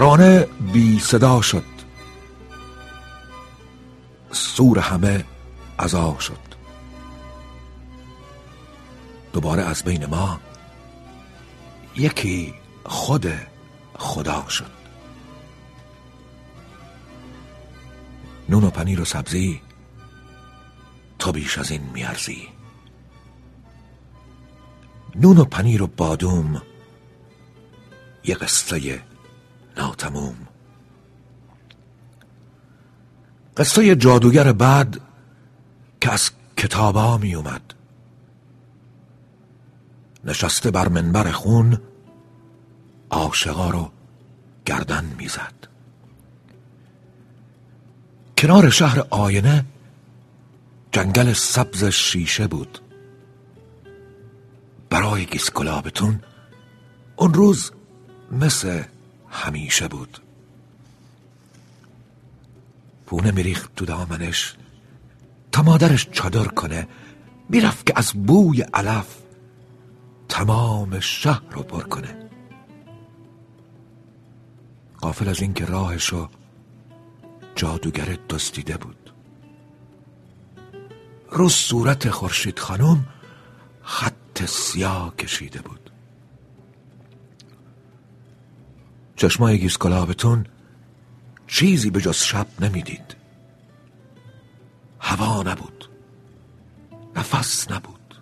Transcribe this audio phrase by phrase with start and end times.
[0.00, 1.64] ترانه بی صدا شد.
[4.32, 5.24] سور همه
[5.78, 6.38] ازا شد.
[9.32, 10.40] دوباره از بین ما
[11.96, 12.54] یکی
[12.84, 13.32] خود
[13.98, 14.70] خدا شد.
[18.48, 19.62] نون و پنیر و سبزی
[21.18, 22.48] تو بیش از این میارزی.
[25.14, 26.62] نون و پنیر و بادوم
[28.24, 29.09] یه قصه
[29.76, 30.36] ناتموم
[33.56, 35.00] قصه جادوگر بعد
[36.00, 37.74] که از کتابا می اومد
[40.24, 41.80] نشسته بر منبر خون
[43.10, 43.90] عاشقا رو
[44.64, 45.54] گردن می‌زد.
[48.38, 49.64] کنار شهر آینه
[50.92, 52.78] جنگل سبز شیشه بود.
[54.90, 56.22] برای گیسکلابتون
[57.16, 57.72] اون روز
[58.30, 58.82] مثل
[59.30, 60.18] همیشه بود.
[63.06, 64.54] پونه میریخت تو دامنش
[65.52, 66.88] تا مادرش چادر کنه.
[67.48, 69.16] می‌رفت که از بوی علف
[70.28, 72.16] تمام شهر رو پر کنه.
[75.00, 76.28] قافل از اینکه راهشو
[77.54, 79.12] جادوگر دستیده بود.
[81.30, 83.06] رو صورت خورشید خانم
[83.82, 85.89] خط سیاه کشیده بود.
[89.20, 90.46] چشمای گیسکلابتون
[91.46, 93.16] چیزی به جز شب نمی‌دید.
[95.00, 95.88] هوا نبود.
[97.16, 98.14] نفس نبود.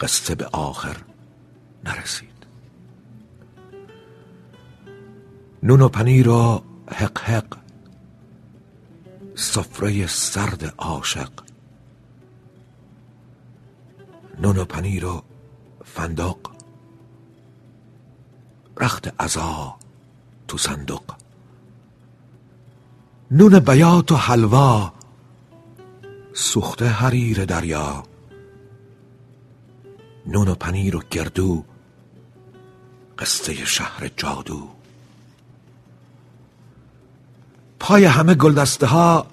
[0.00, 0.96] قصه به آخر
[1.84, 2.46] نرسید.
[5.62, 7.58] نون و پنیر و حق حق.
[9.34, 11.32] سفره سرد عاشق.
[14.40, 15.22] نون و پنیر و
[15.84, 16.57] فندق.
[18.80, 19.74] رخت ازا
[20.48, 21.02] تو صندوق.
[23.30, 24.92] نون بیات و حلوا
[26.34, 28.02] سوخته حریر دریا.
[30.26, 31.64] نون و پنیر و گردو
[33.18, 34.68] قصه شهر جادو.
[37.80, 39.26] پای همه گلدسته ها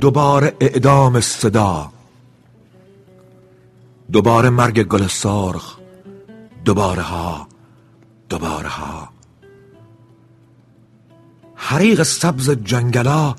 [0.00, 1.92] دوباره اعدام صدا.
[4.12, 5.78] دوباره مرگ گل سرخ
[6.64, 7.51] دوباره ها.
[8.32, 9.08] دوباره ها
[11.54, 13.34] حریق سبز جنگلا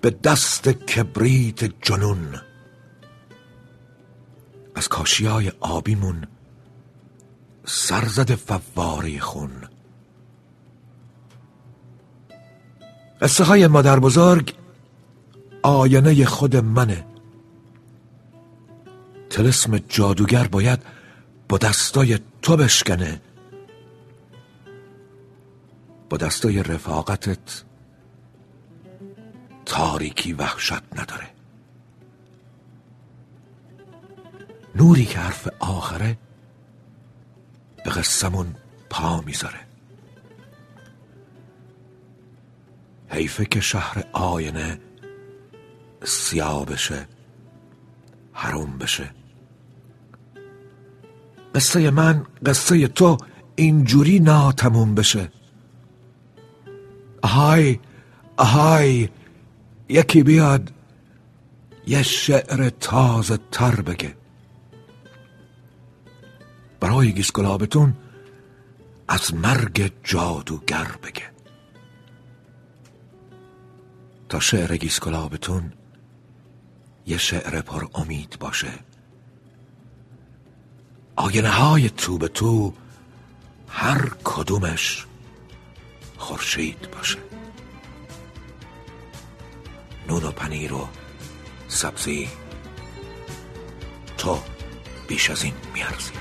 [0.00, 2.40] به دست کبریت جنون.
[4.74, 6.26] از کاشیای آبیمون
[7.64, 9.52] سرزد فواره خون.
[13.20, 14.54] قصه های مادر بزرگ
[15.62, 17.06] آینه خود منه.
[19.30, 20.82] تلسم جادوگر باید
[21.48, 23.20] با دستای تو بشکنه.
[26.10, 27.64] با دستای رفاقتت
[29.66, 31.30] تاریکی وحشت نداره.
[34.74, 36.18] نوری که حرف آخره
[37.84, 38.54] به قصمون
[38.90, 39.60] پا می‌ذاره.
[43.08, 44.80] حیفه که شهر آینه
[46.04, 47.08] سیاه بشه
[48.32, 49.10] حروم بشه.
[51.54, 53.16] قصه من قصه تو
[53.56, 55.39] اینجوری ناتموم بشه.
[57.22, 57.78] آهای
[58.36, 59.08] آهای
[59.88, 60.72] یکی بیاد
[61.86, 64.16] یه شعر تازه تر بگه
[66.80, 67.96] برای گیس گلابتون
[69.08, 71.30] از مرگ جادوگر بگه
[74.28, 75.72] تا شعر گیس گلابتون
[77.06, 78.72] یه شعر پر امید باشه
[81.16, 82.74] آینه های تو به تو
[83.68, 85.06] هر کدومش
[86.20, 87.18] خورشید باشه.
[90.08, 90.88] نون و پنیر و
[91.68, 92.28] سبزی
[94.18, 94.38] تو
[95.08, 96.12] بیش از این میارزی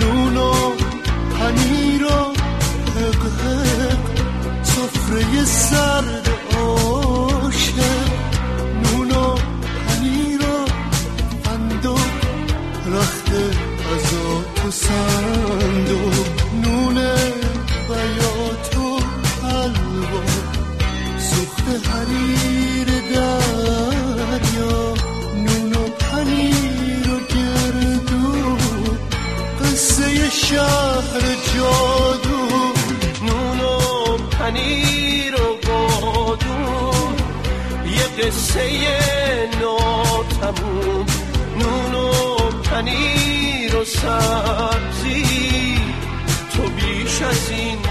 [0.00, 0.52] نون و
[1.38, 2.34] پنیر و
[4.62, 8.21] سفره سرد عاشق.
[43.84, 45.78] سبزی
[46.56, 47.81] تو بیش از این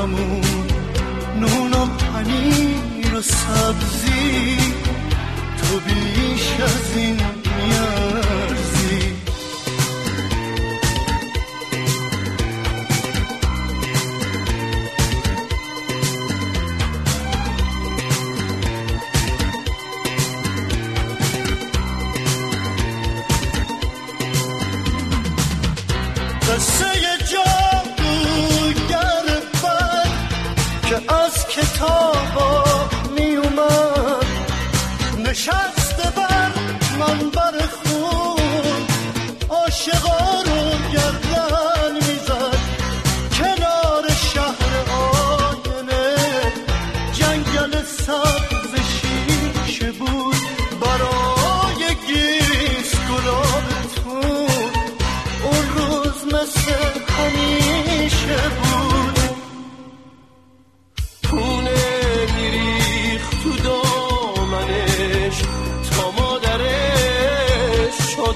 [0.00, 0.40] واسمون
[1.40, 4.56] نون و پنیر و سبزی.
[5.58, 7.39] تو بیش از این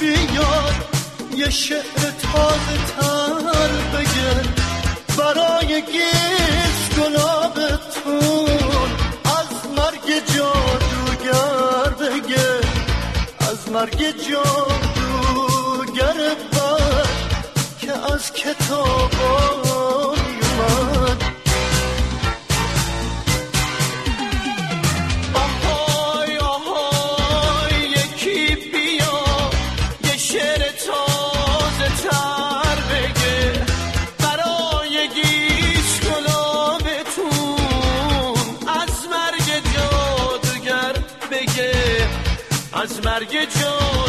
[0.00, 0.74] بیاد
[1.36, 4.32] یه شعر تازه تر بگه
[5.18, 8.50] برای گیس گلابتون
[9.24, 12.60] از مرگ جادوگر بگه
[13.40, 14.90] از مرگ جادوگر
[18.20, 19.69] از کتاب
[42.82, 43.99] از مرگ جادوگر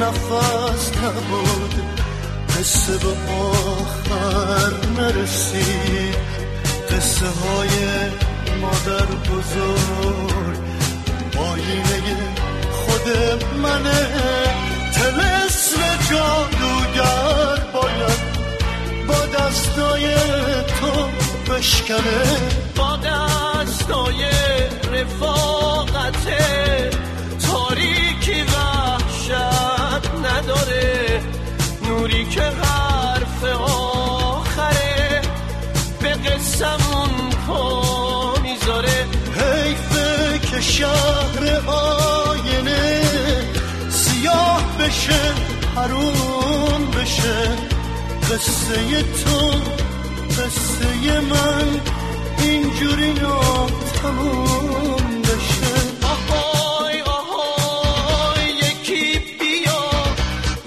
[0.00, 1.74] نفس نبود.
[2.48, 6.16] قصه به آخر نرسید.
[6.90, 7.70] قصه های
[8.60, 10.58] مادر بزرگ.
[11.38, 12.16] آینه
[12.70, 13.08] خود
[13.62, 14.08] منه.
[14.92, 16.57] تلسم جادوگر
[21.58, 22.22] بشکنه
[22.76, 24.24] با دستای
[24.92, 26.26] رفاقت
[27.46, 29.30] تاریکی وحشت
[30.24, 31.20] نداره.
[31.88, 35.22] نوری که حرف آخره
[36.00, 39.06] به قسمون پا می‌ذاره.
[39.36, 43.02] حیفه که شهر آینه
[43.90, 45.34] سیاه بشه
[45.76, 47.48] حروم بشه.
[48.30, 49.52] قصه تو
[50.48, 51.80] قصه من
[52.38, 53.14] اینجوری
[54.02, 55.74] تموم بشه.
[56.02, 59.84] آهای آهای یکی بیا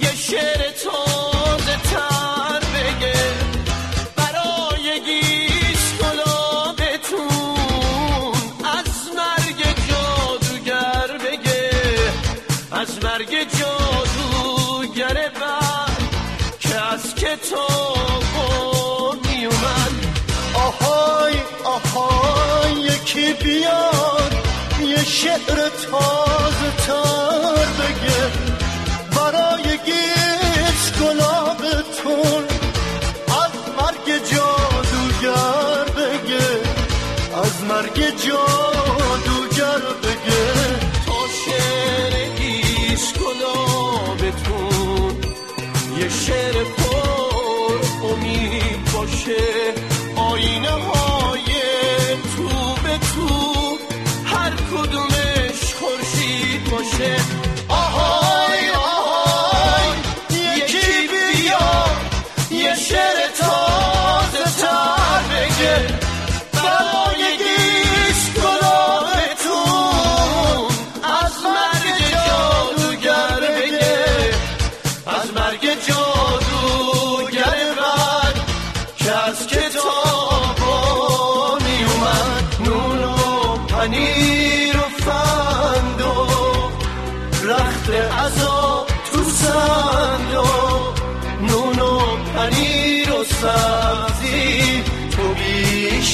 [0.02, 3.24] یه شعر تازه تر بگه.
[4.16, 7.22] برای گیش گلابتون
[8.78, 11.72] از مرگ جادوگر بگه.
[12.72, 15.92] از مرگ جادوگر بر
[16.60, 18.31] که از کتاب
[23.02, 24.34] یکی بیاد
[24.88, 28.24] یه شعر تازه تر بگه.
[29.16, 32.44] برای گیت گلابتون
[33.28, 36.48] از مرگ جادوگر بگه.
[37.44, 40.46] از مرگ جادوگر بگه.
[41.06, 45.16] تا شعر گیش گلابتون
[46.00, 49.91] یه شعر پر امید باشه.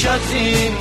[0.07, 0.71] سبزی